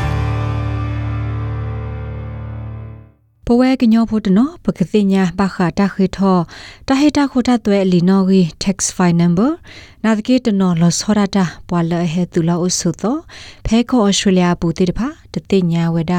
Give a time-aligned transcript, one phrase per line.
[3.46, 6.36] ပဝဲကညောဖို့တနော်ပကတိညာဘခတာခိထော
[6.88, 9.50] တဟေတာခိုတာတွဲလီနော်ဂီ tax file number
[10.04, 13.16] နာဒကေတနော်လဆောရတာပွာလဟဲတူလာအဆုသော
[13.66, 16.12] ဖဲခေါ်ဩစတြေးလျဘူတိတဖာတတိညာဝဒ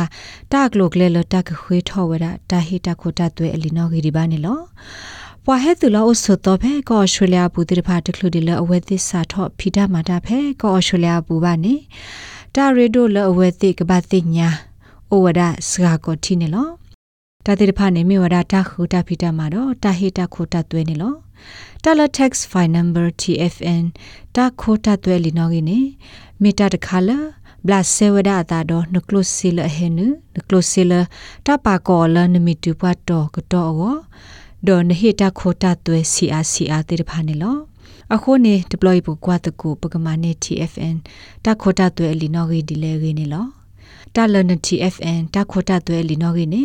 [0.53, 4.59] တာကလုကလေလတာကခွေထောဝဒတာဟေတာခိုတာတွဲလီနော်ဂီဒီပါနေလော
[5.47, 11.75] ပွာဟဲတူလာအဆုသောဖဲခေါ်ဩစတြေးလျဘူတိတဖာတကလူဒီလအဝဲသစ္စာထောဖီတာမာတာဖဲခေါ်ဩစတြေးလျဘူပါနေ
[12.55, 14.49] တာရေဒိုလအဝဲသိကဘာတိညာ
[15.13, 16.69] ဩဝဒစကာကိုတီနေလော
[17.45, 21.13] တာတိတဖာနေမြဝဒတာခူတာဖီတာမှာတော့တာဟေတာခိုတာတွဲနေလော
[21.83, 23.83] တာလ tax file number TFN
[24.35, 25.79] တာခိုတာတွဲလီနော်ကြီးနေ
[26.41, 27.17] မီတာတခါလာ
[27.65, 29.99] ဘလဆေဝဒတာတော့နကလုစီလဟဲန
[30.35, 30.93] နကလုစီလ
[31.45, 33.97] တာပါကောလနမီတူပတ်တော့ကတော့အော
[34.67, 37.57] ဒေါ်နဟေတာခိုတာတွဲ CRCR တိတဖာနေလော
[38.15, 40.95] အခုနေ deploy ပုကွာတကူပကမာနေ TFN
[41.45, 43.45] တာခိုတာတွဲလီနော်ကြီးဒီလေကြီးနေလော
[44.15, 46.63] တာလန TFN တာခိုတာတွဲလီနော်ကြီးနေ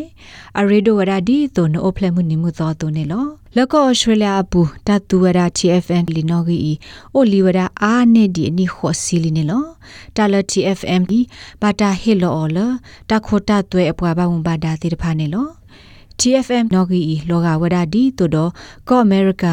[0.59, 3.25] အရေဒိုဝရဒီတိုနိုအဖလက်မှုနိမှုသောတုန်နေလော
[3.57, 6.77] လကောဩစတြေးလျအပူတတူဝရ TFN လီနော်ကြီး
[7.15, 9.65] အိုလီဝရအာနေဒီအနိခောစီလီနေလော
[10.17, 11.21] တာလ TFM ဒီ
[11.63, 12.59] ဘာတာဟီလောအော်လ
[13.11, 15.58] တာခိုတာတွဲအပွားပါဝန်ဘာဒါတိတဖာနေလော
[16.23, 18.51] TFM နော်ဂီလောကဝဒဒီတိုတော့
[18.89, 19.47] ကောအမေရိက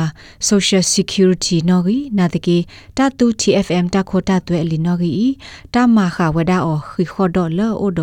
[0.50, 2.58] Social Security နော်ဂီနာတကေ
[2.98, 5.12] တတူ TFM တခိုတာတွဲအလီနော်ဂီ
[5.74, 8.02] တမခဝဒအောခိခောဒေါ်လောအိုဒ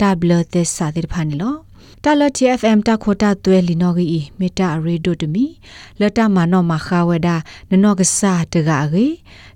[0.00, 1.54] တဘလသက်စာတိဖာနီလော
[2.02, 5.44] တာလ TFM တခိုတာတွဲလီနော်ဂီမေတာရေဒိုတမီ
[6.00, 7.28] လတမနောမခဝဒ
[7.70, 9.06] နနောကစားတကရေ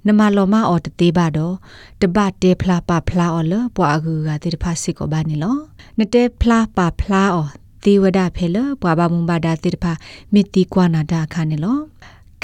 [0.07, 1.55] နမလောမအော်တသေးပါတော့
[2.01, 5.57] တပတ်တေဖလာပါဖလာအော်လပွားအကူကတိတဖာစစ်ကိုပါနီလော
[5.99, 9.93] နတဲဖလာပါဖလာအော် သေဝဒဖဲလပွာဘာမုံဘာဒါတိတဖာ
[10.33, 11.79] မိတိကွာနာဒါခါနေလော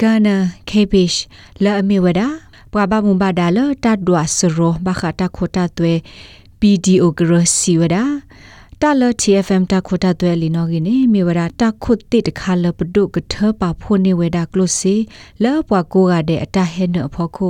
[0.01, 0.35] ကနာ
[0.69, 1.15] ကေဘစ်
[1.63, 2.21] လာအမီဝဒ
[2.73, 5.93] ပွာဘာမုံဘာဒါလတတ်ဒွာစရောဘခတာခိုတာတွဲ
[6.59, 8.03] PDO ဂရစီဝဒါ
[8.81, 14.95] တာလ TFM တာခိုတာတွဲလီနော်ဂီနေမေဝရာတာခုတ်တိတခါလပဒုကထပါဖိုနေဝဒါကလုစီ
[15.43, 17.47] လောပွားကိုကတဲ့အတဟဲနဖို့ခု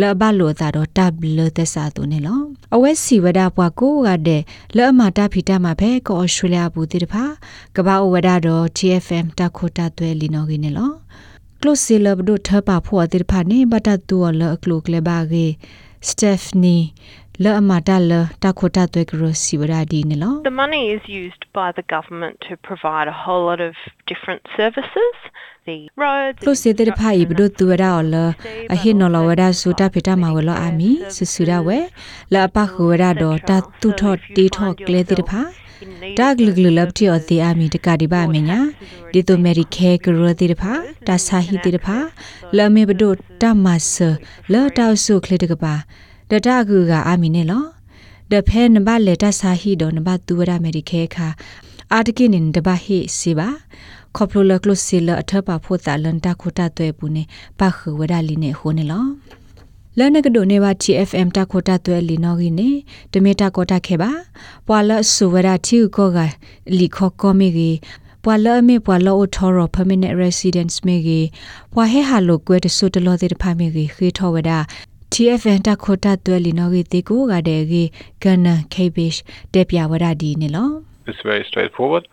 [0.00, 2.40] လဘလိုသာတော့တဘလသက်စာတုန်နေလော
[2.74, 4.42] အဝဲစီဝဒပွားကိုကတဲ့
[4.76, 7.24] လောအမတာဖီတာမှာဖဲကောဩစတြေးလျဘူးတိတဖာ
[7.76, 10.90] ကဘာဝဒတော့ TFM တခိုတာတွဲလီနော်ဂီနေလော
[11.60, 15.46] ကလုစီလဘဒုထပါဖို့တိတဖာနေဘတတူလအကလုကလေဘာဂေ
[16.08, 16.76] စတက်ဖနီ
[17.42, 18.12] လအမတာလ
[18.42, 23.74] တခိုတာတွဲကရစီဝဒဒီနေလော The money is used by the government to provide a whole lot of
[24.10, 25.14] different services.
[25.68, 28.14] The roads လို့စေတဲ့ဖိုင်ဘဒုတူရအော်လ
[28.74, 31.78] အဟိနော်လဝဒဆူတာဖိတာမဝလအာမီဆူဆူရဝဲ
[32.32, 33.50] လအပခဝရတော့တ
[33.80, 35.42] တူထော့တီထော့ကလေတဲ့ဖာ
[36.18, 38.60] ဒါဂလဂလလပ်တီအတီအာမီတကဒီပါမညာ
[39.12, 40.72] ဒီတိုမေရီခဲကရတဲ့ဖာ
[41.06, 41.98] တာဆာဟီတဲ့ဖာ
[42.56, 43.08] လမေဘဒု
[43.40, 43.94] တမဆ
[44.52, 45.74] လောတောက်ဆုခလေတကပါ
[46.30, 47.64] ဒတာကူကအာမီနေလော
[48.30, 51.28] ဒဖဲနဘလေတဆာဟီဒိုနဘတူဝရမေရီခဲခါ
[51.92, 53.48] အာတကိနင်ဒဘဟိစီပါ
[54.16, 57.22] ခေါပလိုလကလုစီလအထပါဖို့တာလန်တာခိုတာတွဲဘူးနေ
[57.60, 59.04] ပါခဝဒါလီနေဟိုနေလော
[59.98, 62.70] လနကဒိုနေပါ TFM တာခိုတာတွဲလီနော်ဂီနေ
[63.12, 64.10] တမီတာကောတာခဲပါ
[64.66, 66.18] ပွာလဆူဝဒါတီကိုက
[66.78, 67.70] လီခောကောမီဂီ
[68.24, 71.20] ပွာလအမေပွာလောထောရ permanent residence မေဂီ
[71.72, 74.58] ပွာဟဲဟာလိုကွဲတဆုတလောတဲ့ဖာမေဂီခေထောဝဒါ
[75.14, 77.82] TFN တခိုတာတွဲလီနော်ဂီတေကိုကတဲ့ဂီ
[78.24, 79.16] ကနကေဘစ်
[79.54, 80.68] တက်ပြဝဒါဒီနေလော
[81.10, 82.04] It's very straightforward.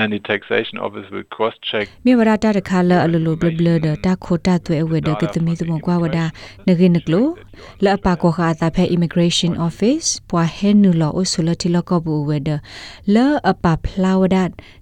[0.00, 6.18] and the taxation office will cross check မြေဝရတာတခါလအလိုလိုဘလဘလဒတာခိုတာတွဲအဝဒကတမီသမကွာဝဒ
[6.66, 7.26] နဂိနကလို
[7.84, 12.50] လအပကောခါတာဖဲ immigration office ပွာဟဲနူလောအဆူလတီလကဘူဝဒ
[13.14, 13.16] လ
[13.50, 14.36] အပဖလာဝဒ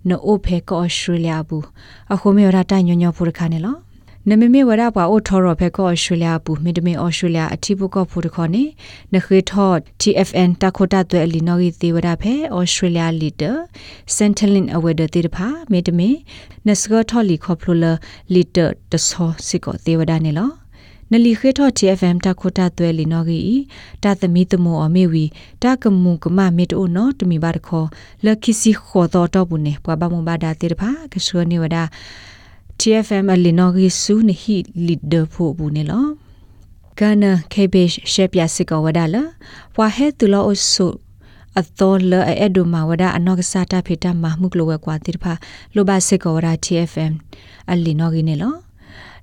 [0.08, 1.64] နိုအိုဖေကောဩစတြေးလျဘူး
[2.12, 3.76] အခုမြေဝရတာညညဖူရခါနေလော
[4.30, 8.64] နမမေဝရပါအိုထော်ရဖဲကောဩစတြေးလျပူမီဒမီဩစတြေးလျအတိပုကောဖူတခေါနေ
[9.14, 13.52] နခေထော့ TFN တခိုတာတွဲအလီနော်ဂီသေးဝရဖဲဩစတြေးလျလီတာ
[14.14, 16.10] စန်တလင်အဝဲဒတေတဖာမီဒမီ
[16.66, 17.92] နစကထော်လီခေါဖလိုလာ
[18.34, 20.50] လီတာတဆောစီကောသေးဝဒနေလော
[21.10, 23.38] နလီခေထော့ TFM တခိုတာတွဲလီနော်ဂီ
[24.02, 25.24] တာသမီတမောအမေဝီ
[25.62, 27.86] တာကမုကမမေတိုနော်တမီပါတခေါ်
[28.24, 31.84] လခိစီခေါ်တော့တော့ဘူးနေပွားပါမဘာဒါတေတဖာကဆွနေဝဒါ
[32.84, 34.56] TFM အလီနော်ဂီဆူနဟီ
[34.86, 36.06] လီဒဖို့ဘူးနေလော
[36.98, 39.22] ကနာကေဘေရှရှေပြစစ်ကဝဒါလာ
[39.76, 40.86] ဝါဟဲတူလောအဆု
[41.60, 45.32] အသောလအဲ့ဒိုမာဝဒအနောက်ကစားတာဖေတာမမှုကလောဝကွာတိဖာ
[45.74, 47.12] လိုဘာစစ်ကဝဒါ TFM
[47.70, 48.54] အလီနော်ဂီနေလော